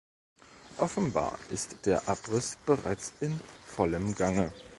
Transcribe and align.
Offenbar 0.79 1.37
ist 1.51 1.75
der 1.85 2.09
Abriss 2.09 2.57
bereits 2.65 3.13
in 3.19 3.39
vollem 3.67 4.15
Gange. 4.15 4.51